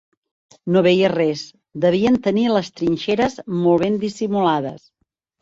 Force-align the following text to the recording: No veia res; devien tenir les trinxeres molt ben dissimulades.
No 0.75 0.81
veia 0.85 1.11
res; 1.11 1.43
devien 1.83 2.17
tenir 2.29 2.47
les 2.55 2.73
trinxeres 2.81 3.37
molt 3.59 3.85
ben 3.87 4.01
dissimulades. 4.07 4.91